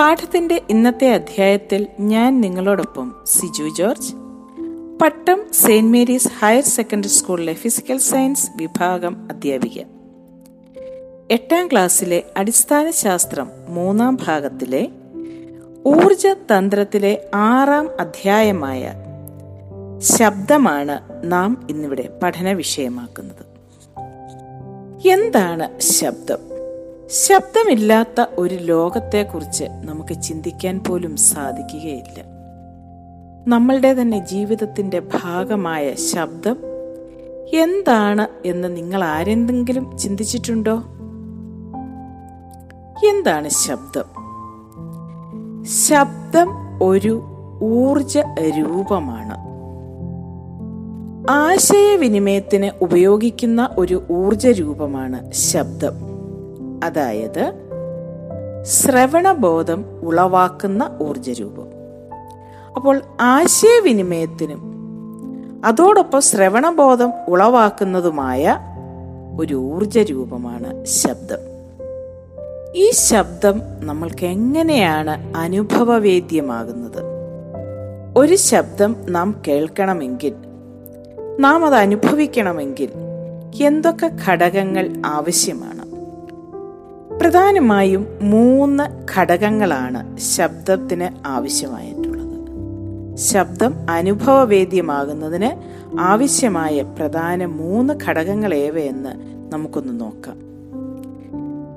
[0.00, 4.14] പാഠത്തിന്റെ ഇന്നത്തെ അധ്യായത്തിൽ ഞാൻ നിങ്ങളോടൊപ്പം Siju George.
[5.02, 9.82] Pattom Saint Mary's higher secondary സ്കൂളിലെ ഫിസിക്കൽ സയൻസ് വിഭാഗം അധ്യാപിക.
[11.30, 14.88] എട്ടാം ക്ലാസ്സിലെ അടിസ്ഥാന ശാസ്ത്രം മൂന്നാം ഭാഗത്തിലെ
[15.86, 18.92] ഊർജ തന്ത്രത്തിലെ ആറാം അധ്യായമായ
[19.98, 23.46] ശബ്ദമാണ് നാം ഇന്നിവിടെ പഠന വിഷയമാക്കുന്നത്
[25.08, 26.49] എന്താണ് ശബ്ദം?
[27.10, 32.22] ശബ്ദമില്ലാത്ത ഒരു ലോകത്തെക്കുറിച്ച് നമുക്ക് ചിന്തിക്കാൻ പോലും സാധിക്കുകയില്ല.
[33.48, 36.56] നമ്മളുടെ തന്നെ ജീവിതത്തിന്റെ ഭാഗമായ ശബ്ദം
[37.54, 40.76] എന്താണ് എന്ന് നിങ്ങൾ ആരെന്തെങ്കിലും ചിന്തിച്ചിട്ടുണ്ടോ?
[43.08, 44.04] എന്താണ് ശബ്ദം?
[45.64, 46.48] ശബ്ദം
[46.82, 47.22] ഒരു
[47.62, 48.18] ഊർജ
[48.58, 49.36] രൂപമാണ്.
[51.30, 56.09] ആശയവിനിമയത്തിന് ഉപയോഗിക്കുന്ന ഒരു ഊർജ രൂപമാണ് ശബ്ദം.
[56.84, 57.52] അതായത്
[58.62, 61.66] ശ്രവണബോധം ഉളവാക്കുന്ന ഊർജ രൂപം
[62.76, 64.70] അപ്പോൾ ആശയവിനിമയത്തിനും
[65.64, 68.58] അതോടൊപ്പം ശ്രവണബോധം ഉളവാക്കുന്നതുമായ
[69.40, 71.38] ഒരു ഊർജ രൂപമാണ് ശബ്ദം.
[72.74, 77.02] ഈ ശബ്ദം നമ്മൾക്ക് എങ്ങനെയാണ് അനുഭവവേദ്യമാകുന്നത്?
[78.16, 80.34] ഒരു ശബ്ദം നാം കേൾക്കണമെങ്കിൽ
[81.38, 82.88] നാം അത് അനുഭവിക്കണമെങ്കിൽ
[83.62, 85.79] എന്തൊക്കെ ഘടകങ്ങൾ ആവശ്യമാണ്?
[87.20, 88.84] പ്രധാനമായും മൂന്ന്
[89.16, 93.16] ഘടകങ്ങളാണ് ശബ്ദത്തിന് ആവശ്യമായിട്ടുള്ളത്.
[93.16, 95.50] ശബ്ദം അനുഭവവേദ്യമാകുന്നതിന്
[96.00, 99.10] ആവശ്യമായ പ്രധാന മൂന്ന് ഘടകങ്ങൾ ഏവയെന്ന്
[99.52, 100.36] നമുക്കൊന്ന് നോക്കാം.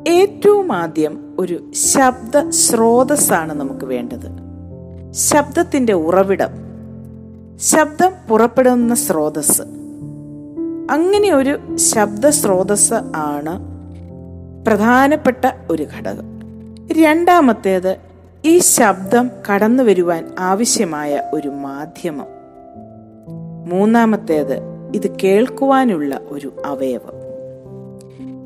[0.07, 4.27] ഏറ്റവും ആദ്യം ഒരു ശബ്ദ സ്രോതസ്സാണ് നമുക്ക് വേണ്ടത്.
[5.11, 6.49] ശബ്ദത്തിന്റെ ഉറവിടം.
[7.57, 9.61] ശബ്ദം പുറപ്പെടുന്ന സ്രോതസ്
[10.91, 13.72] അങ്ങനെ ഒരു ശബ്ദ സ്രോതസ് ആണ്
[14.67, 16.23] പ്രധാനപ്പെട്ട ഒരു ഘടകം.
[16.91, 17.97] രണ്ടാമത്തേത്
[18.45, 22.27] ഈ ശബ്ദം കടന്നു വരുവാൻ ആവശ്യമായ ഒരു മാധ്യമം.
[23.65, 24.57] മൂന്നാമത്തേത്
[24.95, 27.23] ഇത് കേൾക്കുവാനുള്ള ഒരു അവയവം.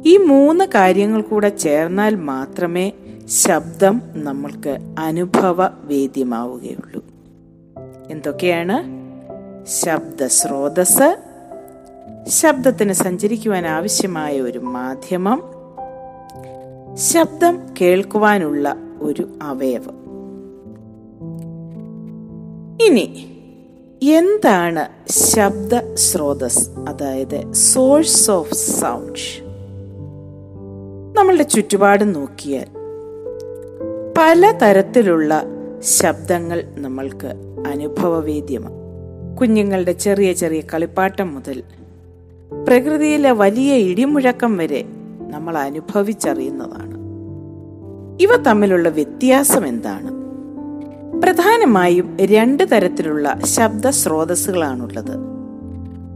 [0.05, 2.91] ഈ മൂന്ന് കാര്യങ്ങൾ കൂടെ ചേർന്നാൽ മാത്രമേ
[3.25, 7.05] ശബ്ദം നമ്മൾക്ക് അനുഭവ വേദ്യമാവുകയുള്ളൂ.
[8.09, 8.97] എന്തൊക്കെയാണ്?
[9.67, 11.17] ശബ്ദ സ്രോതസ്
[12.27, 15.56] ശബ്ദത്തിന് സഞ്ചരിക്കുവാൻ ആവശ്യമായ ഒരു മാധ്യമം
[16.97, 19.97] ശബ്ദം കേൾക്കുവാനുള്ള ഒരു അവയവം.
[22.81, 23.27] ഇനി
[24.03, 29.47] എന്താണ് ശബ്ദ സ്രോതസ് അതായത് സോഴ്സ് ഓഫ് സൗണ്ട്?
[31.19, 32.65] നമ്മളുടെ ചുറ്റുപാട് നോക്കിയാൽ
[34.17, 35.43] പല തരത്തിലുള്ള
[35.79, 37.33] ശബ്ദങ്ങൾ നമ്മൾക്ക്
[37.67, 38.75] അനുഭവവേദ്യമാണ്.
[39.37, 41.63] കുഞ്ഞുങ്ങളുടെ ചെറിയ ചെറിയ കളിപ്പാട്ടം മുതൽ
[42.67, 44.96] പ്രകൃതിയിലെ വലിയ ഇടിമുഴക്കം വരെ
[45.29, 46.97] നമ്മൾ അനുഭവിച്ചറിയുന്നതാണ്
[48.21, 50.09] ഇവ തമ്മിലുള്ള വ്യത്യാസം എന്താണ്?
[51.21, 55.15] പ്രധാനമായും രണ്ട് തരത്തിലുള്ള ശബ്ദ സ്രോതസ്സുകളാണുള്ളത്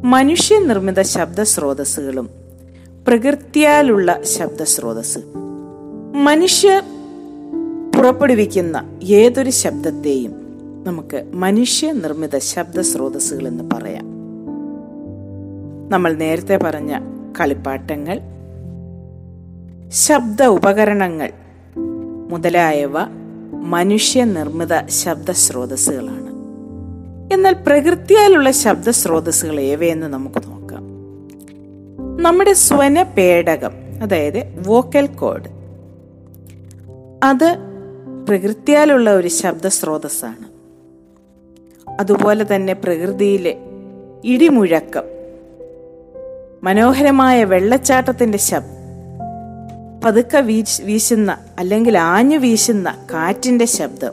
[0.03, 2.29] മനുഷ്യനിർമ്മിത ശബ്ദ സ്രോതസ്സുകളും
[3.07, 5.17] പ്രകൃതിയാലുള്ള ശബ്ദ സ്രോതസ്
[6.15, 6.83] മനുഷ്യർ
[7.97, 10.33] പുറപ്പെടുവിക്കുന്ന ഏതൊരു ശബ്ദത്തെയും
[10.83, 14.05] നമുക്ക് മനുഷ്യ നിർമ്മിത ശബ്ദ സ്രോതസ്സുകൾ എന്ന് പറയാം.
[15.89, 16.99] നമ്മൾ നേരത്തെ പറഞ്ഞ
[17.39, 18.19] കളിപ്പാട്ടങ്ങൾ
[19.91, 21.29] ശബ്ദ ഉപകരണങ്ങൾ
[22.29, 22.97] മുതലായവ
[23.51, 26.29] മനുഷ്യനിർമ്മിത ശബ്ദ സ്രോതസ്സുകളാണ്
[27.33, 30.83] എന്നാൽ പ്രകൃതിയാലുള്ള ശബ്ദ സ്രോതസ്സുകൾ ഏവയെന്ന് നമുക്ക് നോക്കാം.
[32.21, 33.71] നമ്മുടെ സ്വന പേടകം
[34.01, 35.49] അതായത് വോക്കൽ കോഡ്
[37.23, 37.49] അത്
[38.27, 40.47] പ്രകൃതിയാലുള്ള ഒരു ശബ്ദ സ്രോതസ്സാണ്
[41.99, 43.57] അതുപോലെ തന്നെ പ്രകൃതിയിലെ
[44.23, 45.03] ഇടിമുഴക്കം
[46.63, 48.80] മനോഹരമായ വെള്ളച്ചാട്ടത്തിന്റെ ശബ്ദം
[50.03, 50.37] പതുക്കെ
[50.83, 54.11] വീശുന്ന അല്ലെങ്കിൽ ആഞ്ഞു വീശുന്ന കാറ്റിന്റെ ശബ്ദം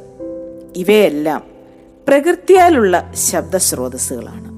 [0.76, 1.42] ഇവയെല്ലാം
[2.08, 4.48] പ്രകൃതിയാലുള്ള ശബ്ദസ്രോതസ്സുകളാണ്.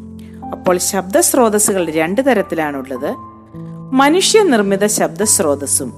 [0.50, 3.14] അപ്പോൾ ശബ്ദസ്രോതസ്സുകൾ രണ്ട് തരത്തിലാണുള്ളത്.
[3.92, 5.92] മനുഷ്യനിർമ്മിത ശബ്ദ സ്രോതസ്സും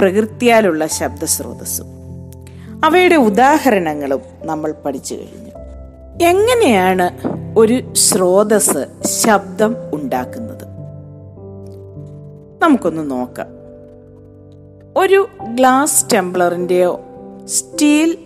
[0.00, 1.86] പ്രകൃതിയാലുള്ള ശബ്ദ സ്രോതസ്സും
[2.84, 5.50] അവയുടെ ഉദാഹരണങ്ങളും നമ്മൾ പഠിച്ചു കഴിഞ്ഞു.
[6.24, 7.10] എങ്ങനെയാണ്
[7.58, 10.64] ഒരു സ്രോതസ് ശബ്ദം ഉണ്ടാക്കുന്നത്?
[12.62, 13.59] നമുക്കൊന്ന് നോക്കാം.
[14.96, 17.00] ഒരു ഗ്ലാസ് ടെംബ്ലറിന്റെയോ
[17.44, 18.18] സ്റ്റീൽ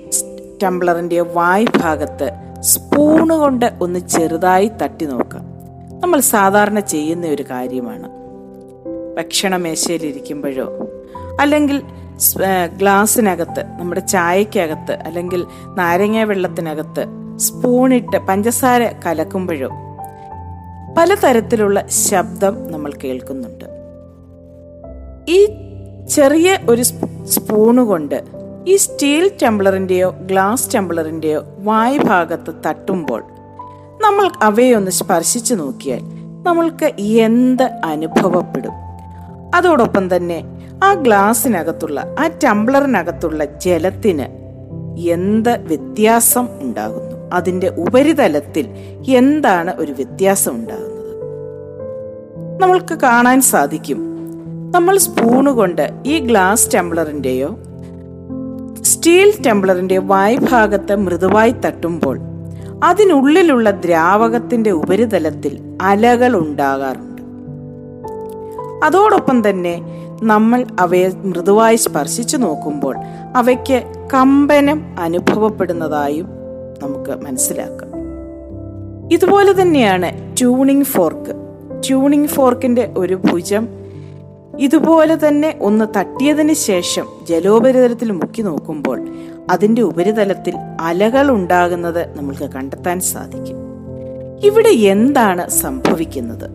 [0.62, 2.30] ടെംബ്ലറിന്റെയോ വായ് ഭാഗത്ത്
[2.60, 5.42] സ്പൂണ് കൊണ്ട് ഒന്ന് ചെറുതായി തട്ടി നോക്കാം
[6.00, 8.08] നമ്മൾ സാധാരണ ചെയ്യുന്ന ഒരു കാര്യമാണ്.
[9.16, 10.88] ഭക്ഷണമേശയിലിരിക്കുമ്പോഴോ
[11.40, 11.82] അല്ലെങ്കിൽ
[12.76, 15.46] ഗ്ലാസ്സിനകത്ത് നമ്മുടെ ചായക്കകത്ത് അല്ലെങ്കിൽ
[15.78, 17.06] നാരങ്ങ വെള്ളത്തിനകത്ത്
[17.36, 19.70] സ്പൂണിട്ട് പഞ്ചസാര കലക്കുമ്പോഴോ
[20.98, 23.64] പലതരത്തിലുള്ള ശബ്ദം നമ്മൾ കേൾക്കുന്നുണ്ട്.
[25.28, 25.46] ഈ
[26.08, 28.22] ചെറിയ ഒരു സ്പൂ- സ്പൂണ് കൊണ്ട്
[28.66, 33.22] ഈ സ്റ്റീൽ ടെംബ്ലറിന്റെയോ ഗ്ലാസ് ടെംബ്ലറിന്റെയോ വായ്ഭാഗത്ത് തട്ടുമ്പോൾ
[34.00, 36.00] നമ്മൾ അവയൊന്ന് സ്പർശിച്ചു നോക്കിയാൽ
[36.46, 38.72] നമ്മൾക്ക് എന്ത് അനുഭവപ്പെടും.
[39.54, 40.44] അതോടൊപ്പം തന്നെ
[40.84, 44.26] ആ ഗ്ലാസിനകത്തുള്ള ആ ടംബ്ലറിനകത്തുള്ള ജലത്തിന്
[45.08, 47.30] എന്ത് വ്യത്യാസം ഉണ്ടാകുന്നു?
[47.32, 48.68] അതിന്റെ ഉപരിതലത്തിൽ
[49.08, 51.14] എന്താണ് ഒരു വ്യത്യാസം ഉണ്ടാകുന്നത്?
[52.62, 54.13] നമ്മൾക്ക് കാണാൻ സാധിക്കും
[54.74, 57.58] നമ്മൾ സ്പൂണ് കൊണ്ട് ഈ ഗ്ലാസ് ടെംബ്ലറിന്റെയോ
[58.82, 62.18] സ്റ്റീൽ ടെംബ്ലറിന്റെ വായ്ഭാഗത്ത് മൃദുവായി തട്ടുമ്പോൾ
[62.84, 67.22] അതിനുള്ളിലുള്ള ദ്രാവകത്തിന്റെ ഉപരിതലത്തിൽ അലകൾ ഉണ്ടാകാറുണ്ട്.
[68.84, 69.82] അതോടൊപ്പം തന്നെ
[70.22, 72.96] നമ്മൾ അവയെ മൃദുവായി സ്പർശിച്ചു നോക്കുമ്പോൾ
[73.36, 76.26] അവയ്ക്ക് കമ്പനം അനുഭവപ്പെടുന്നതായും
[76.82, 77.90] നമുക്ക് മനസ്സിലാക്കാം.
[79.12, 81.34] ഇതുപോലെ തന്നെയാണ് ട്യൂണിംഗ് ഫോർക്ക്
[81.88, 83.83] ട്യൂണിംഗ് ഫോർക്കിന്റെ ഒരു ഭുജം
[84.58, 89.08] ഇതുപോലെ തന്നെ ഒന്ന് തട്ടിയതിന് ശേഷം ജലോപരിതലത്തിൽ മുക്കി നോക്കുമ്പോൾ
[89.50, 93.56] അതിന്റെ ഉപരിതലത്തിൽ അലകൾ ഉണ്ടാകുന്നത് നമ്മൾക്ക് കണ്ടെത്താൻ സാധിക്കും.
[94.44, 96.50] ഇവിടെ എന്താണ് സംഭവിക്കുന്നത്?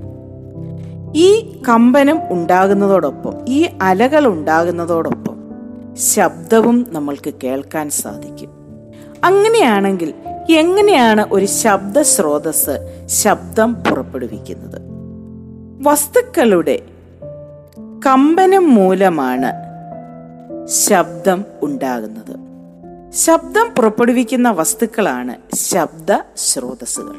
[1.16, 5.38] ഈ കമ്പനം ഉണ്ടാകുന്നതോടൊപ്പം ഈ അലകൾ ഉണ്ടാകുന്നതോടൊപ്പം
[5.98, 8.50] ശബ്ദവും നമ്മൾക്ക് കേൾക്കാൻ സാധിക്കും.
[9.24, 10.14] അങ്ങനെയാണെങ്കിൽ
[10.50, 14.82] എങ്ങനെയാണ് ഒരു ശബ്ദ സ്രോതസ് ശബ്ദം പുറപ്പെടുവിക്കുന്നത്?
[15.88, 16.80] വസ്തുക്കളുടെ
[18.06, 19.52] കമ്പനം മൂലമാണ്
[20.68, 22.36] ശബ്ദം ഉണ്ടാകുന്നത്.
[23.12, 26.08] ശബ്ദം പുറപ്പെടുവിക്കുന്ന വസ്തുക്കളാണ് ശബ്ദ
[26.38, 27.16] സ്രോതസ്സുകൾ.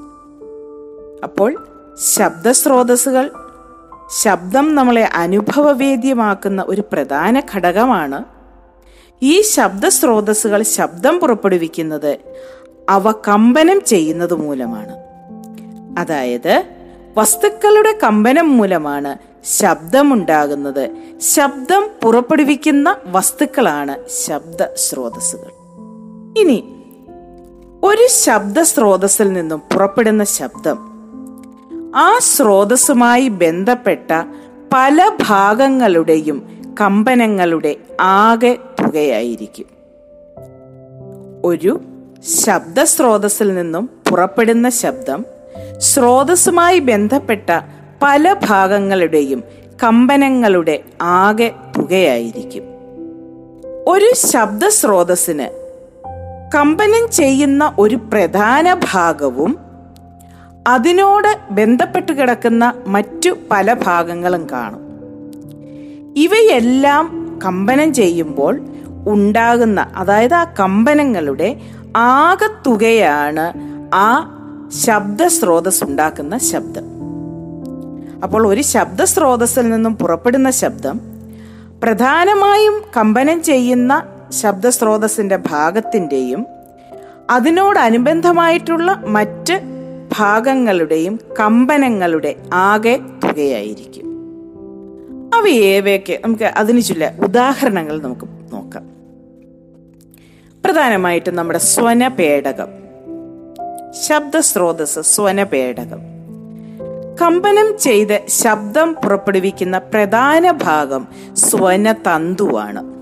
[1.24, 1.66] അപ്പോൾ
[2.14, 3.30] ശബ്ദ സ്രോതസ്സുകൾ
[4.22, 8.24] ശബ്ദം നമ്മളെ അനുഭവവേദ്യമാക്കുന്ന ഒരു പ്രധാന ഘടകമാണ്.
[9.22, 12.18] ഈ ശബ്ദ സ്രോതസ്സുകൾ ശബ്ദം പുറപ്പെടുവിക്കുന്നത്
[12.88, 14.96] അവ കമ്പനം ചെയ്യുന്നത് മൂലമാണ്.
[15.98, 16.64] അതായത്
[17.16, 20.90] വസ്തുക്കളുടെ കമ്പനം മൂലമാണ് ശബ്ദമുണ്ടാകുന്നത്.
[21.20, 25.50] ശബ്ദം പുറപ്പെടുവിക്കുന്ന വസ്തുക്കളാണ് ശബ്ദ സ്രോതസ്സുകൾ.
[26.40, 26.64] ഇനി
[27.84, 30.78] ഒരു ശബ്ദ സ്രോതസ്സിൽ നിന്നും പുറപ്പെടുന്ന ശബ്ദം.
[31.96, 34.22] ആ സ്രോതസ്സുമായി ബന്ധപ്പെട്ട
[34.74, 39.66] പല ഭാഗങ്ങളുടെയും കമ്പനങ്ങളുടെ ആകെ തുകയായിരിക്കും.
[41.44, 41.80] ഒരു
[42.44, 45.24] ശബ്ദ സ്രോതസ്സിൽ നിന്നും പുറപ്പെടുന്ന ശബ്ദം
[45.78, 47.50] സ്രോതസ്സുമായി ബന്ധപ്പെട്ട
[48.02, 49.44] പല ഭാഗങ്ങളുടെയും
[49.82, 52.62] കമ്പനങ്ങളുടെ ആകെ തുകയായിരിക്കും
[53.86, 55.60] ഒരു ശബ്ദ സ്രോതസ്സിന്
[56.54, 59.58] കമ്പനം ചെയ്യുന്ന ഒരു പ്രധാന ഭാഗവും
[60.68, 64.80] അതിനോട് ബന്ധപ്പെട്ട് കിടക്കുന്ന മറ്റു പല ഭാഗങ്ങളും കാണും.
[66.16, 68.60] ഇവയെല്ലാം കമ്പനം ചെയ്യുമ്പോൾ
[69.08, 71.60] ഉണ്ടാകുന്ന അതായത് ആ കമ്പനങ്ങളുടെ
[71.96, 73.52] ആകെ തുകയാണ്
[73.94, 74.36] ആ
[74.84, 76.89] ശബ്ദസ്രോതസ് ഉണ്ടാക്കുന്ന ശബ്ദം.
[78.22, 81.00] അപ്പോൾ ഒരു ശബ്ദ സ്രോതസ്സിൽ നിന്നും പുറപ്പെടുന്ന ശബ്ദം
[81.82, 84.06] പ്രധാനമായും കമ്പനം ചെയ്യുന്ന
[84.42, 86.46] ശബ്ദ സ്രോതസ്സിന്റെ ഭാഗത്തിന്റെയും
[87.30, 89.60] അതിനോടനുബന്ധമായിട്ടുള്ള മറ്റ്
[90.18, 94.10] ഭാഗങ്ങളുടെയും കമ്പനങ്ങളുടെ ആകെ തുകയായിരിക്കും.
[95.34, 98.90] അവ ഏവയൊക്കെ നമുക്ക് അതിന് ചില ഉദാഹരണങ്ങൾ നമുക്ക് നോക്കാം.
[100.64, 102.68] പ്രധാനമായിട്ടും നമ്മുടെ സ്വനപേടകം.
[104.06, 106.19] ശബ്ദസ്രോതസ് സ്വനപേടകം.
[107.20, 113.00] കമ്പനം ചെയ്ത് ശബ്ദം പുറപ്പെടുവിക്കുന്ന പ്രധാന ഭാഗം സ്വനതന്തുവാണ്.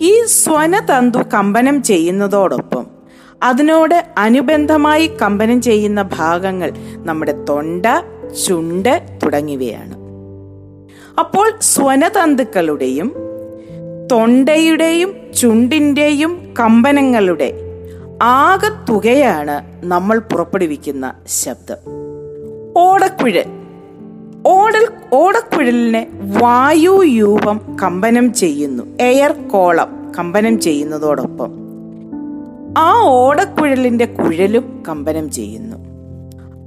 [0.00, 2.86] ഈ സ്വനതന്തു കമ്പനം ചെയ്യുന്നതോടൊപ്പം
[3.42, 7.86] അതിനോട് അനുബന്ധമായി കമ്പനം ചെയ്യുന്ന ഭാഗങ്ങൾ നമ്മുടെ തൊണ്ട
[8.46, 9.94] ചുണ്ട് തുടങ്ങിയവയാണ്.
[11.18, 13.14] അപ്പോൾ സ്വനതന്തുക്കളുടെയും
[14.12, 17.54] തൊണ്ടയുടെയും ചുണ്ടിന്റെയും കമ്പനങ്ങളുടെ
[18.22, 22.05] ആകത്തുകയാണ് നമ്മൾ പുറപ്പെടുവിക്കുന്ന ശബ്ദം.
[22.76, 23.44] ഓടക്കുഴൽ.
[24.46, 28.82] ഓടൽ ഓടക്കുഴലിനെ വായുയൂപം കമ്പനം ചെയ്യുന്നു.
[29.00, 31.52] എയർ കോളം കമ്പനം ചെയ്യുന്നതോടൊപ്പം.
[32.78, 35.76] ആ ഓടക്കുഴലിന്റെ കുഴലും കമ്പനം ചെയ്യുന്നു.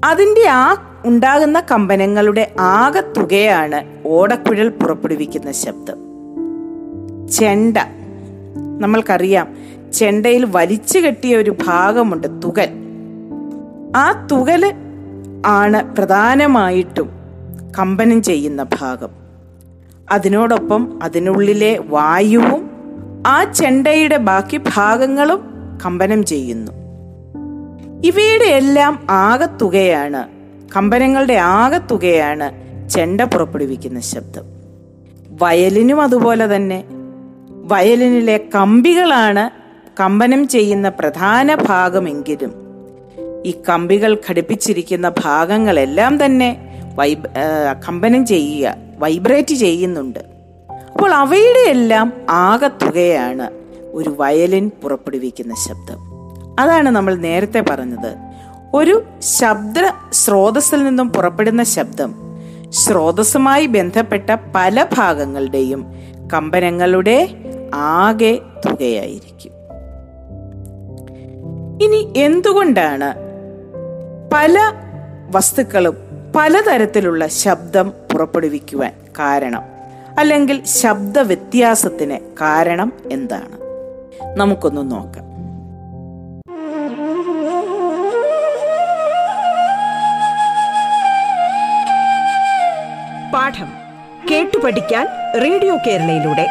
[0.05, 0.75] അതിന്റെ ആ
[1.05, 5.95] ഉണ്ടാകുന്ന കമ്പനങ്ങളുടെ ആകത്തുകയാണ് ഓടക്കുഴൽ പുറപ്പെടുവിക്കുന്ന ശബ്ദം.
[7.27, 7.77] ചെണ്ട.
[8.79, 9.47] നമ്മൾക്കറിയാം
[9.93, 12.69] ചെണ്ടയിൽ വലിച്ചു കെട്ടിയ ഒരു ഭാഗമുണ്ട് തുകൽ.
[13.95, 14.73] ആ തുകൽ
[15.45, 17.09] ആണ് പ്രധാനമായിട്ടും
[17.79, 19.09] കമ്പനം ചെയ്യുന്ന ഭാഗം.
[20.11, 22.71] അതിനോടൊപ്പം അതിനുള്ളിലെ വായുവും
[23.27, 25.41] ആ ചെണ്ടയുടെ ബാക്കി ഭാഗങ്ങളും
[25.85, 26.71] കമ്പനം ചെയ്യുന്നു.
[28.05, 30.27] ഇവയുടെ എല്ലാം ആകത്തുകയാണ്
[30.75, 34.43] കമ്പനങ്ങളുടെ ആകത്തുകയാണ് ചെണ്ട പുറപ്പെടുവിക്കുന്ന ശബ്ദം.
[35.41, 36.83] വയലിനും അതുപോലെ തന്നെ
[37.49, 39.49] വയലിനിലെ കമ്പികളാണ്
[39.99, 42.68] കമ്പനം ചെയ്യുന്ന പ്രധാന ഭാഗമെങ്കിലും
[43.45, 46.57] ഈ കമ്പികൾ ഘടിപ്പിച്ചിരിക്കുന്ന ഭാഗങ്ങളെല്ലാം തന്നെ
[46.95, 47.25] വൈബ്
[47.87, 50.19] കമ്പനം ചെയ്യുക വൈബ്രേറ്റ് ചെയ്യുന്നുണ്ട്.
[50.93, 53.49] അപ്പോൾ അവയുടെ എല്ലാം ആകത്തുകയാണ്
[53.91, 55.97] ഒരു വയലിൻ പുറപ്പെടുവിക്കുന്ന ശബ്ദം.
[56.59, 58.15] അതാണ് നമ്മൾ നേരത്തെ പറഞ്ഞത്.
[58.73, 59.73] ഒരു ശബ്ദ
[60.11, 62.15] സ്രോതസ്സിൽ നിന്നും പുറപ്പെടുന്ന ശബ്ദം
[62.69, 65.85] സ്രോതസ്സുമായി ബന്ധപ്പെട്ട പല ഭാഗങ്ങളുടെയും
[66.33, 67.27] കമ്പനങ്ങളുടെ
[67.73, 69.51] ആകെ തുകയായിരിക്കും.
[71.83, 73.28] ഇനി എന്തുകൊണ്ടാണ്
[74.33, 74.73] പല
[75.31, 75.97] വസ്തുക്കളും
[76.35, 79.61] പലതരത്തിലുള്ള ശബ്ദം പുറപ്പെടുവിക്കുവാൻ കാരണം
[80.19, 83.59] അല്ലെങ്കിൽ ശബ്ദ വ്യത്യാസത്തിന് കാരണം എന്താണ്?
[84.37, 85.29] നമുക്കൊന്ന് നോക്കാം.
[93.33, 93.67] പാഠം
[94.31, 95.07] കേട്ടു പഠിക്കാൻ
[95.41, 96.47] റേഡിയോ കേരളയിലൂടെ.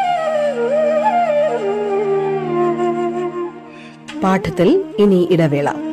[4.20, 5.87] പാഠത്തിൽ ഇനി ഇടവേള.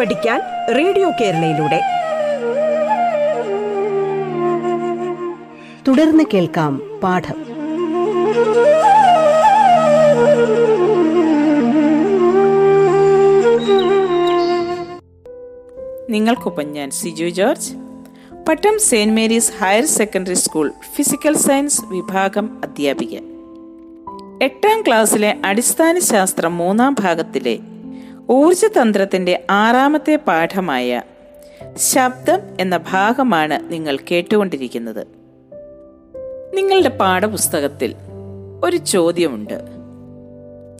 [0.00, 0.40] പഠിക്കാൻ
[0.76, 1.80] റേഡിയോ കേരളയിലൂടെ.
[5.88, 7.34] തുടർന്ന് കേൾക്കാം പാഠം.
[16.10, 17.74] നിങ്ങൾക്കൊപ്പം ഞാൻ Siju George.
[18.48, 23.18] Pattom Saint Mary's higher secondary school physical science വിഭാഗം അധ്യാപിക
[24.42, 27.58] എട്ടാം ക്ലാസ്സിലെ അടിസ്ഥാന ശാസ്ത്രം മൂന്നാം ഭാഗത്തിലെ
[28.30, 31.02] ഊർജതന്ത്രത്തിന്റെ ആറാമത്തെ പാഠമായ
[31.76, 35.06] ശബ്ദം എന്ന ഭാഗമാണ് നിങ്ങൾ കേട്ടുകൊണ്ടിരിക്കുന്നത്.
[36.54, 37.94] നിങ്ങളുടെ പാഠപുസ്തകത്തിൽ
[38.64, 39.54] ഒരു ചോദ്യമുണ്ട്.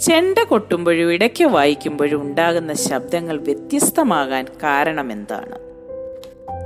[0.00, 5.58] ചെണ്ട കൊട്ടുമ്പോഴും ഇടയ്ക്ക് വായിക്കുമ്പോഴും ഉണ്ടാകുന്ന ശബ്ദങ്ങൾ വ്യത്യസ്തമാകാൻ കാരണം എന്താണ്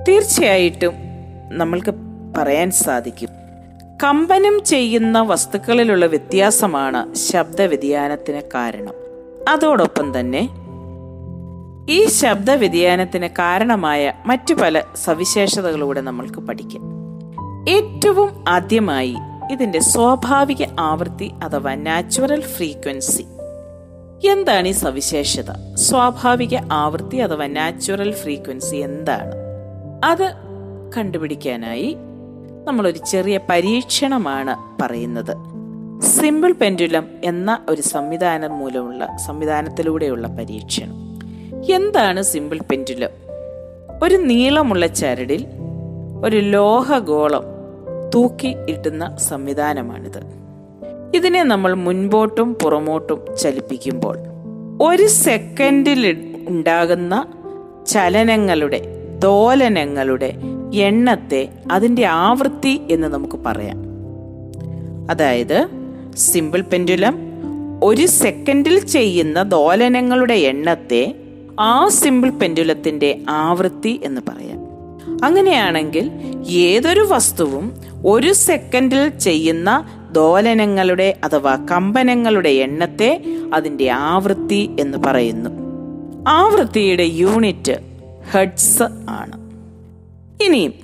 [0.08, 0.94] തീർച്ചയായിട്ടും
[1.48, 1.92] നമ്മൾക്ക്
[2.36, 3.28] പറയാൻ സാധിക്കും.
[4.04, 8.94] കമ്പനം ചെയ്യുന്ന വസ്തുക്കളിലുള്ള വ്യത്യാസമാണ് ശബ്ദ വ്യതിയാനത്തിന് കാരണം.
[9.48, 10.63] അതോടൊപ്പം തന്നെ
[11.90, 16.82] ഈ ശബ്ദ വ്യതിയാനത്തിന് കാരണമായ മറ്റു പല സവിശേഷതകളൂടെ നമ്മൾക്ക് പഠിക്കാം.
[17.68, 19.16] ഏറ്റവും ആദ്യമായി
[19.52, 23.22] ഇതിന്റെ സ്വാഭാവിക ആവൃത്തി അഥവാ നാച്ചുറൽ ഫ്രീക്വൻസി
[24.28, 25.74] എന്താണ് ഈ സവിശേഷത?
[25.74, 29.32] സ്വാഭാവിക ആവൃത്തി അഥവാ നാച്ചുറൽ ഫ്രീക്വൻസി എന്താണ്?
[30.04, 30.32] അത്
[30.96, 31.96] കണ്ടുപിടിക്കാനായി
[32.64, 35.36] നമ്മളൊരു ചെറിയ പരീക്ഷണമാണ് പറയുന്നത്.
[36.02, 41.03] സിമ്പിൾ പെൻഡുലം എന്ന ഒരു സംവിധാനം മൂലമുള്ള സംവിധാനത്തിലൂടെയുള്ള പരീക്ഷണം.
[41.72, 43.10] എന്താണ് സിമ്പിൾ പെൻഡുലം?
[44.04, 45.46] ഒരു നീളമുള്ള ചരടിൽ
[46.24, 47.44] ഒരു ലോഹഗോളം
[48.14, 50.22] തൂക്കി ഇട്ടുന്ന സംവിധാനമാണിത്.
[51.14, 54.18] ഇതിനെ നമ്മൾ മുൻപോട്ടും പുറമോട്ടും ചലിപ്പിക്കുമ്പോൾ
[54.82, 57.26] ഒരു സെക്കൻഡിൽ ഉണ്ടാകുന്ന
[57.86, 58.82] ചലനങ്ങളുടെ
[59.18, 60.34] ദോലനങ്ങളുടെ
[60.74, 63.82] എണ്ണത്തെ അതിന്റെ ആവൃത്തി എന്ന് നമുക്ക് പറയാം.
[65.10, 65.68] അതായത്
[66.16, 67.18] സിമ്പിൾ പെൻഡുലം
[67.82, 71.14] ഒരു സെക്കൻഡിൽ ചെയ്യുന്ന ദോലനങ്ങളുടെ എണ്ണത്തെ
[71.60, 74.64] ആ സിമ്പിൾ പെൻഡുലത്തിന്റെ ആവൃത്തി എന്ന് പറയാം.
[75.24, 76.10] അങ്ങനെയാണെങ്കിൽ
[76.48, 77.72] ഏതൊരു വസ്തുവും
[78.06, 85.50] ഒരു സെക്കൻഡിൽ ചെയ്യുന്ന ദോലനങ്ങളുടെ അഥവാ കമ്പനങ്ങളുടെ എണ്ണത്തെ അതിന്റെ ആവൃത്തി എന്ന് പറയുന്നു.
[86.28, 87.80] ആവൃത്തിയുടെ യൂണിറ്റ്
[88.32, 89.50] ഹെഡ്സ് ആണ്.
[90.44, 90.74] ഇനിയും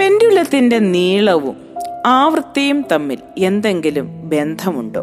[0.00, 1.56] പെൻഡുലത്തിന്റെ നീളവും
[2.06, 5.02] ആവൃത്തിയും തമ്മിൽ എന്തെങ്കിലും ബന്ധമുണ്ടോ?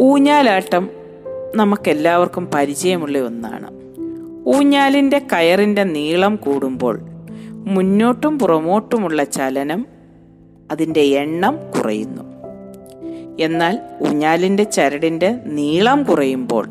[0.00, 1.03] ഊഞ്ഞാലാട്ടം
[1.54, 3.70] നമുക്കെല്ലാവർക്കും പരിചയമുള്ള ഒന്നാണ്.
[4.46, 7.00] ഊഞ്ഞാലിന്റെ കയറിന്റെ നീളം കൂടുമ്പോൾ
[7.50, 9.86] മുന്നോട്ടും പുറമോട്ടുമുള്ള ചലനം
[10.70, 12.22] അതിന്റെ എണ്ണം കുറയുന്നു.
[13.40, 16.68] എന്നാൽ ഊഞ്ഞാലിന്റെ ചരടിന്റെ നീളം കുറയുമ്പോൾ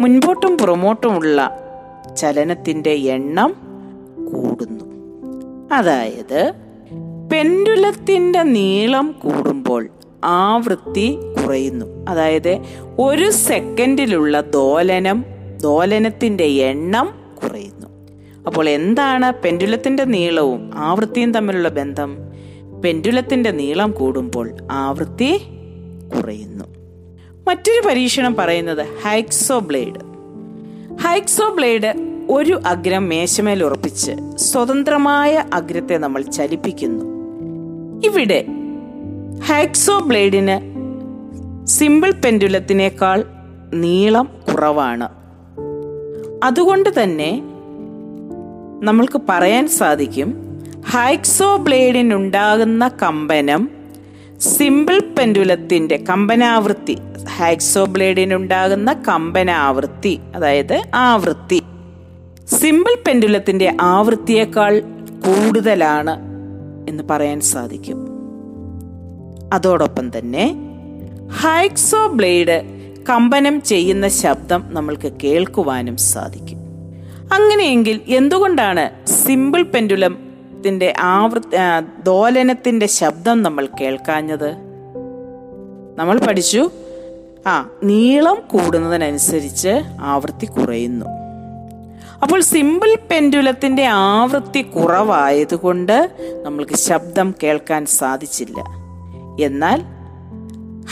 [0.00, 1.60] മുൻപോട്ടും പുറമോട്ടുമുള്ള
[2.16, 3.54] ചലനത്തിന്റെ എണ്ണം
[4.32, 4.84] കൂടുന്നു.
[5.72, 6.52] അതായത്
[7.32, 9.88] പെൻഡുലത്തിന്റെ നീളം കൂടുമ്പോൾ
[10.24, 12.06] ആവൃത്തി കുറയുന്നു.
[12.08, 12.58] അതായത്
[12.98, 15.24] ഒരു സെക്കൻഡിലുള്ള ദോലനം
[15.62, 17.86] ദോലനത്തിന്റെ എണ്ണം കുറയുന്നു.
[18.46, 22.18] അപ്പോൾ എന്താണ് പെൻഡുലത്തിന്റെ നീളവും ആവൃത്തിയും തമ്മിലുള്ള ബന്ധം?
[22.84, 25.40] പെൻഡുലത്തിന്റെ നീളം കൂടുമ്പോൾ ആവൃത്തി
[26.16, 26.64] കുറയുന്നു.
[27.48, 30.00] മറ്റൊരു പരീക്ഷണം പറയുന്നത് ഹൈക്സോ ബ്ലേഡ്.
[30.96, 37.04] ഹൈക്സോ ബ്ലേഡ് ഒരു അഗ്രം മേശമേൽ ഉറപ്പിച്ച് സ്വതന്ത്രമായ അഗ്രത്തെ നമ്മൾ ചലിപ്പിക്കുന്നു.
[38.06, 38.44] ഇവിടെ
[39.44, 40.56] ഹാക്സോ ബ്ലേഡിന്
[41.66, 43.24] സിമ്പിൾ പെൻഡുലത്തിനേക്കാൾ
[43.74, 45.08] നീളം കുറവാണ്.
[46.44, 47.42] അതുകൊണ്ട് തന്നെ
[48.82, 50.34] നമ്മൾക്ക് പറയാൻ സാധിക്കും
[50.88, 53.70] ഹൈക്സോ ബ്ലേഡിനുണ്ടാകുന്ന കമ്പനം
[54.38, 56.96] സിമ്പിൾ പെൻഡുലത്തിന്റെ കമ്പനാവൃത്തി
[57.36, 61.62] ഹാക്സോ ബ്ലേഡിനുണ്ടാകുന്ന കമ്പനാവൃത്തി അതായത് ആവൃത്തി.
[62.44, 64.80] സിമ്പിൾ പെൻഡുലത്തിന്റെ ആവൃത്തിയേക്കാൾ
[65.26, 66.16] കൂടുതലാണ്
[66.88, 67.99] എന്ന് പറയാൻ സാധിക്കും.
[69.52, 70.54] അതോടൊപ്പം തന്നെ
[71.42, 76.58] ഹൈക്സോ ബ്ലേഡ് കമ്പനം ചെയ്യുന്ന ശബ്ദം നമ്മൾക്ക് കേൾക്കുവാനും സാധിക്കും.
[77.32, 81.56] അങ്ങനെയെങ്കിൽ എന്തുകൊണ്ടാണ് സിമ്പിൾ പെൻഡുലത്തിന്റെ ആവൃത്തി
[82.02, 84.56] ദോലനത്തിന്റെ ശബ്ദം നമ്മൾ കേൾക്കാഞ്ഞത്?
[85.96, 86.70] നമ്മൾ പഠിച്ചു.
[87.46, 91.06] ആ നീളം കൂടുന്നതിനനുസരിച്ച് ആവൃത്തി കുറയുന്നു.
[92.22, 96.10] അപ്പോൾ സിമ്പിൾ പെൻഡുലത്തിന്റെ ആവൃത്തി കുറവായതുകൊണ്ട്
[96.42, 98.79] നമ്മൾക്ക് ശബ്ദം കേൾക്കാൻ സാധിച്ചില്ല.
[99.40, 99.82] എന്നാൽ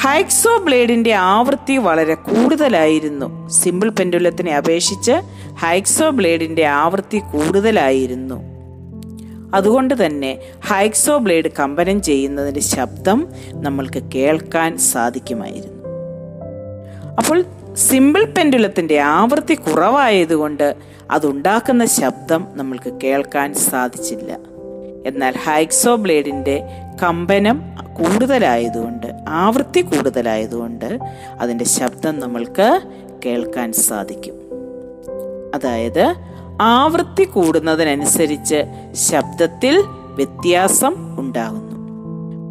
[0.01, 3.49] ഹൈക്സോ ബ്ലേഡിന്റെ ആവൃത്തി വളരെ കൂടുതലായിരുന്നു.
[3.49, 5.13] സിമ്പിൾ പെൻഡുലത്തിനെ അപേക്ഷിച്ച്
[5.59, 8.59] ഹൈക്സോ ബ്ലേഡിന്റെ ആവൃത്തി കൂടുതലായിരുന്നു.
[9.55, 15.83] അതുകൊണ്ട് തന്നെ ഹൈക്സോ ബ്ലേഡ് കമ്പനം ചെയ്യുന്നതിന്റെ ശബ്ദം നമ്മൾക്ക് കേൾക്കാൻ സാധിക്കുമായിരുന്നു.
[17.19, 20.77] അപ്പോൾ സിമ്പിൾ പെൻഡുലത്തിന്റെ ആവൃത്തി കുറവായതുകൊണ്ട്
[21.11, 24.58] അതുണ്ടാക്കുന്ന ശബ്ദം നമ്മൾക്ക് കേൾക്കാൻ സാധിച്ചില്ല.
[25.07, 26.63] എന്നാൽ ഹൈക്സോ ബ്ലേഡിന്റെ
[27.03, 27.63] കമ്പനം
[27.93, 30.99] കൂടുതലായതുകൊണ്ട് ആവൃത്തി കൂടുതലായതുകൊണ്ട്
[31.41, 32.81] അതിന്റെ ശബ്ദം നമ്മൾക്ക്
[33.27, 34.35] കേൾക്കാൻ സാധിക്കും.
[35.55, 36.15] അതായത്
[36.61, 41.69] ആവൃത്തി കൂടുന്നതിനനുസരിച്ച് ശബ്ദത്തിൽ വ്യത്യാസം ഉണ്ടാകുന്നു.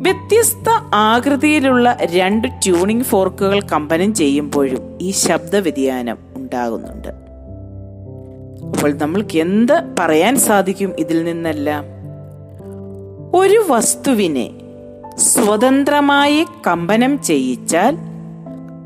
[0.02, 7.08] വ്യത്യസ്ത ആകൃതിയിലുള്ള രണ്ട് ട്യൂണിംഗ് ഫോർക്കുകൾ കമ്പനം ചെയ്യുമ്പോഴും ഈ ശബ്ദ വ്യതിയാനം ഉണ്ടാകുന്നുണ്ട്.
[8.68, 11.97] അപ്പോൾ നമ്മൾക്ക് എന്ത് പറയാൻ സാധിക്കും ഇതിൽ നിന്നെല്ലാം?
[13.38, 14.50] ഒരു വസ്തുവിനെ
[15.18, 17.98] സ്വതന്ത്രമായി കമ്പനം ചെയ്യിച്ചാൽ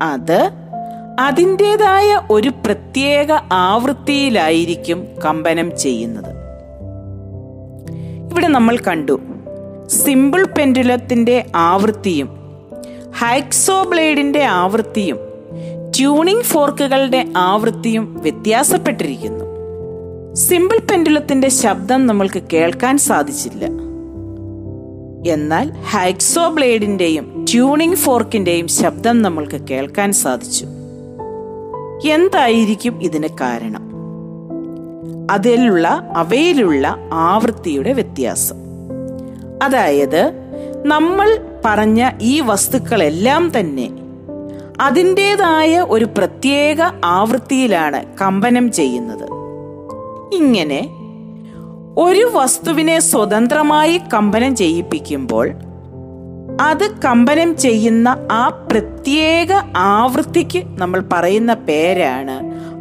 [0.02, 0.50] അത്
[1.20, 6.30] അതിന്റെതായ ഒരു പ്രത്യേക ആവൃത്തിയിലായിരിക്കും കമ്പനം ചെയ്യുന്നത്.
[8.30, 9.20] ഇവിടെ നമ്മൾ കണ്ടു
[9.86, 12.28] സിമ്പിൾ പെൻഡുലത്തിന്റെ ആവൃത്തിയും
[13.18, 15.18] ഹൈക്സോ ബ്ലേഡിന്റെ ആവൃത്തിയും
[15.96, 19.44] ട്യൂണിംഗ് ഫോർക്കുകളുടെ ആവൃത്തിയും വ്യത്യാസപ്പെട്ടിരിക്കുന്നു.
[20.34, 23.91] സിമ്പിൾ പെൻഡുലത്തിന്റെ ശബ്ദം നമ്മൾക്ക് കേൾക്കാൻ സാധിച്ചില്ല.
[25.26, 30.66] എന്നാൽ ഹാക്സോ ബ്ലേഡിന്റെയും ട്യൂണിംഗ് ഫോർക്കിന്റെയും ശബ്ദം നമ്മൾക്ക് കേൾക്കാൻ സാധിച്ചു.
[32.08, 33.92] എന്തായിരിക്കും ഇതിന് കാരണം?
[35.30, 38.56] അതിലുള്ള അവയിലുള്ള ആവൃത്തിയുടെ വ്യത്യാസം.
[39.62, 40.32] അതായത്
[40.86, 43.90] നമ്മൾ പറഞ്ഞ ഈ വസ്തുക്കളെല്ലാം തന്നെ
[44.80, 49.28] അതിന്റെതായ ഒരു പ്രത്യേക ആവൃത്തിയിലാണ് കമ്പനം ചെയ്യുന്നത്.
[50.34, 51.01] ഇങ്ങനെ
[51.98, 55.52] ഒരു വസ്തുവിനെ സ്വതന്ത്രമായി കമ്പനം ചെയ്യിപ്പിക്കുമ്പോൾ
[56.60, 62.36] അത് കമ്പനം ചെയ്യുന്ന ആ പ്രത്യേക ആവൃത്തിക്ക് നമ്മൾ പറയുന്ന പേരാണ്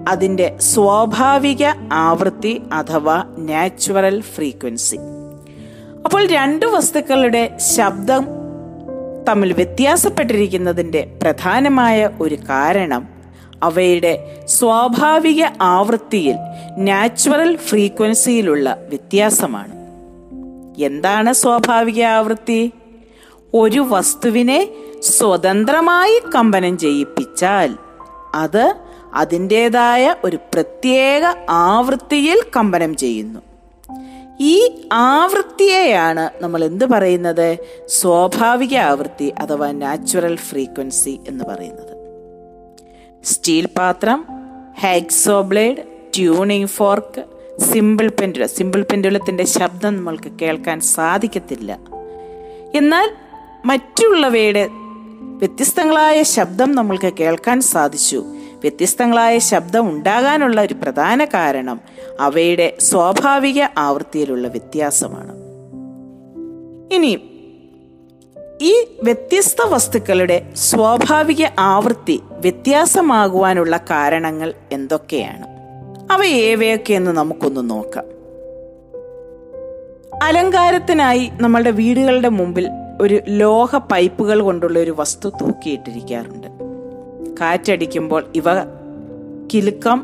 [0.10, 4.98] അതിന്റെ സ്വാഭാവിക ആവൃത്തി അഥവാ നാച്ചുറൽ ഫ്രീക്വൻസി.
[6.06, 8.28] അപ്പോൾ രണ്ട് വസ്തുക്കളുടെ ശബ്ദം
[9.30, 13.21] തമ്മിൽ വ്യത്യാസപ്പെട്ടിരിക്കുന്നതിന്റെ പ്രധാനമായ ഒരു കാരണം
[13.64, 16.36] അവയുടെ സ്വാഭാവിക ആവൃത്തിയിൽ
[16.78, 19.82] നാച്ചുറൽ ഫ്രീക്വൻസിയിലുള്ള വ്യത്യാസമാണ്.
[20.82, 22.72] എന്താണ് സ്വാഭാവിക ആവൃത്തി?
[23.54, 24.70] ഒരു വസ്തുവിനെ
[25.00, 27.76] സ്വതന്ത്രമായി കമ്പനം ചെയ്യിപ്പിച്ചാൽ
[28.36, 28.76] അത്
[29.14, 33.40] അതിന്റെതായ ഒരു പ്രത്യേക ആവൃത്തിയിൽ കമ്പനം ചെയ്യുന്നു.
[34.40, 37.58] ഈ ആവൃത്തിയെയാണ് നമ്മൾ എന്ത് പറയുന്നത്?
[37.88, 42.01] സ്വാഭാവിക ആവൃത്തി അഥവാ നാച്ചുറൽ ഫ്രീക്വൻസി എന്ന് പറയുന്നത്.
[43.24, 44.26] സ്റ്റീൽ പാത്രം
[44.80, 45.78] hacksaw blade
[46.16, 47.26] tuning fork
[47.62, 48.46] simple pendula.
[48.46, 51.80] Simple പെൻഡുലത്തിന്റെ ശബ്ദം നമ്മൾക്ക് കേൾക്കാൻ സാധിക്കത്തില്ല.
[52.76, 53.12] എന്നാൽ
[53.66, 54.68] മറ്റുള്ളവയുടെ
[55.14, 58.24] വ്യത്യസ്തങ്ങളായ ശബ്ദം നമ്മൾക്ക് കേൾക്കാൻ സാധിച്ചു.
[58.36, 61.80] വ്യത്യസ്തങ്ങളായ ശബ്ദം ഉണ്ടാകാനുള്ള ഒരു പ്രധാന കാരണം
[62.20, 65.32] അവയുടെ സ്വാഭാവിക ആവൃത്തിയിലുള്ള വ്യത്യാസമാണ്.
[66.94, 67.31] ഇനി
[68.62, 75.46] ഈ വ്യത്യസ്ത വസ്തുക്കളുടെ സ്വാഭാവിക ആവൃത്തി വ്യത്യാസമാകുവാനുള്ള കാരണങ്ങൾ എന്തൊക്കെയാണ്?
[76.14, 78.06] അവ ഏവയൊക്കെയെന്ന് നമുക്കൊന്ന് നോക്കാം.
[80.24, 82.70] അലങ്കാരത്തിനായി നമ്മളുടെ വീടുകളുടെ മുമ്പിൽ
[83.02, 86.48] ഒരു ലോഹ പൈപ്പുകൾ കൊണ്ടുള്ള ഒരു വസ്തു തൂക്കിയിട്ടിരിക്കാറുണ്ട്.
[87.42, 88.44] കാറ്റടിക്കുമ്പോൾ ഇവ
[89.54, 90.04] കിലുക്കം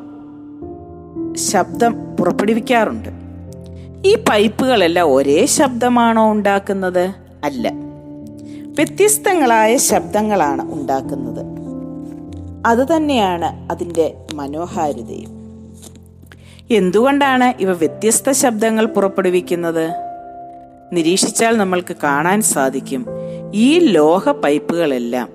[1.35, 3.09] ശബ്ദം പുറപ്പെടുവിക്കാറുണ്ട്.
[4.07, 7.11] ഈ പൈപ്പുകളെല്ലാം ഒരേ ശബ്ദമാണോ ഉണ്ടാക്കുന്നത്?
[7.43, 7.86] അല്ല.
[8.77, 11.45] വ്യത്യസ്തങ്ങളായ ശബ്ദങ്ങളാണ് ഉണ്ടാക്കുന്നത്.
[12.65, 15.29] അതുതന്നെയാണ് അതിന്റെ മനോഹാരിതയും.
[16.71, 19.89] എന്തുകൊണ്ടാണ് ഇവ വ്യത്യസ്ത ശബ്ദങ്ങൾ പുറപ്പെടുവിക്കുന്നത്?
[20.93, 23.05] നിരീക്ഷിച്ചാൽ നമ്മൾക്ക് കാണാൻ സാധിക്കും
[23.53, 25.29] ഈ ലോഹ പൈപ്പുകളെല്ലാം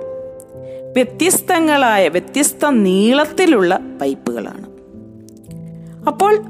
[0.93, 4.67] വ്യത്യസ്തങ്ങളായ വ്യത്യസ്ത നീളത്തിലുള്ള പൈപ്പുകളാണ്.
[6.07, 6.45] അപ്പോൾ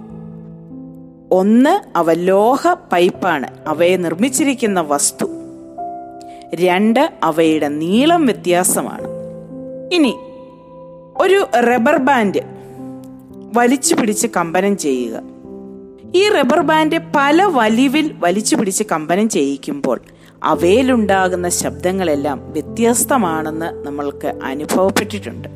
[1.30, 3.48] ഒന്ന് അവ ലോഹ പൈപ്പാണ്.
[3.66, 5.41] അവയെ നിർമ്മിച്ചിരിക്കുന്ന വസ്തു
[6.54, 9.06] രണ്ട് അവയുടെ നീളം വ്യത്യാസമാണ്.
[9.94, 10.14] ഇനി
[11.20, 12.40] ഒരു റബ്ബർ ബാൻഡ്
[13.56, 15.22] വലിച്ചു പിടിച്ച് കമ്പനം ചെയ്യുക.
[16.14, 20.00] ഈ റബ്ബർ ബാൻഡ് പല വലിവിൽ വലിച്ചു പിടിച്ച് കമ്പനം ചെയ്യിക്കുമ്പോൾ
[20.44, 25.48] അവയിലുണ്ടാകുന്ന ശബ്ദങ്ങളെല്ലാം വ്യത്യസ്തമാണെന്ന് നമ്മൾക്ക് അനുഭവപ്പെട്ടിട്ടുണ്ട്.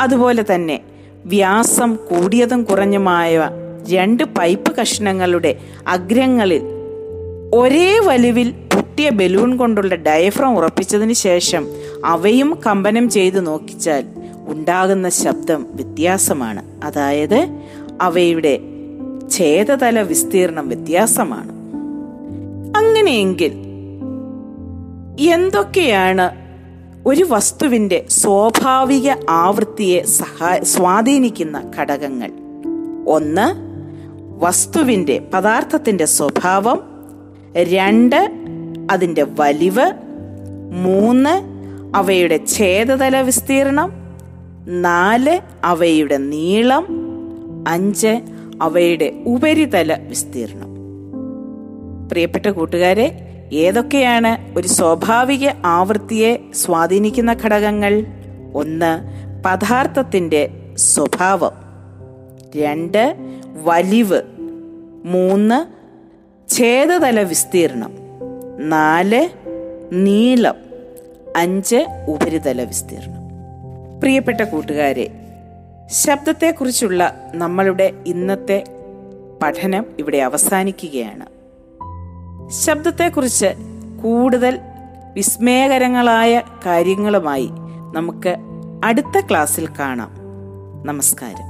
[0.00, 0.80] അതുപോലെ തന്നെ
[1.24, 3.50] വ്യാസം കൂടിയതും കുറഞ്ഞുമായ
[3.90, 6.62] രണ്ട് പൈപ്പ് കഷ്ണങ്ങളുടെ അഗ്രങ്ങളിൽ
[7.54, 8.54] ഒരേ വലിവിൽ
[9.00, 11.66] പൊട്ടിയ ബലൂൺ കൊണ്ടുള്ള ഡയഫ്രം ഉറപ്പിച്ചതിന് ശേഷം
[12.04, 14.04] അവയും കമ്പനം ചെയ്ത് നോക്കിച്ചാൽ
[14.48, 16.84] ഉണ്ടാകുന്ന ശബ്ദം വ്യത്യാസമാണ്.
[16.84, 17.48] അതായത്
[18.00, 18.58] അവയുടെ
[19.30, 21.52] ഛേദതല വിസ്തീർണം വ്യത്യാസമാണ്.
[22.76, 23.52] അങ്ങനെയെങ്കിൽ
[25.20, 26.30] എന്തൊക്കെയാണ്
[27.06, 32.30] ഒരു വസ്തുവിന്റെ സ്വാഭാവിക ആവൃത്തിയെ സഹാ സ്വാധീനിക്കുന്ന ഘടകങ്ങൾ?
[33.06, 33.54] ഒന്ന്
[34.44, 36.80] വസ്തുവിന്റെ പദാർത്ഥത്തിന്റെ സ്വഭാവം.
[37.56, 38.39] രണ്ട്
[38.90, 39.92] അതിന്റെ വലിവ്
[40.72, 41.42] മൂന്ന്
[41.96, 43.92] അവയുടെ ഛേദതല വിസ്തീർണം
[44.68, 46.86] നാല് അവയുടെ നീളം
[47.68, 48.20] അഞ്ച്
[48.62, 50.70] അവയുടെ ഉപരിതല വിസ്തീർണം.
[52.08, 58.06] പ്രിയപ്പെട്ട കൂട്ടുകാരെ ഏതൊക്കെയാണ് ഒരു സ്വാഭാവിക ആവൃത്തിയെ സ്വാധീനിക്കുന്ന ഘടകങ്ങൾ?
[58.54, 59.00] ഒന്ന്
[59.44, 61.52] പദാർത്ഥത്തിന്റെ സ്വഭാവം.
[62.56, 63.16] രണ്ട്
[63.64, 64.22] വലിവ്.
[65.04, 65.80] മൂന്ന്
[66.52, 68.09] ഛേദതല വിസ്തീർണം.
[68.60, 69.28] നാല്
[69.92, 70.54] നീളം
[71.36, 73.20] അഞ്ച് ഉപരിതല വിസ്തീർണം.
[74.00, 75.10] പ്രിയപ്പെട്ട കൂട്ടുകാരെ
[75.86, 78.64] ശബ്ദത്തെക്കുറിച്ചുള്ള നമ്മളുടെ ഇന്നത്തെ
[79.42, 81.26] പഠനം ഇവിടെ അവസാനിക്കുകയാണ്.
[82.50, 83.54] ശബ്ദത്തെക്കുറിച്ച്
[84.02, 84.58] കൂടുതൽ
[85.14, 87.50] വിസ്മയകരങ്ങളായ കാര്യങ്ങളുമായി
[87.94, 88.36] നമുക്ക്
[88.84, 90.10] അടുത്ത ക്ലാസ്സിൽ കാണാം.
[90.84, 91.49] നമസ്കാരം.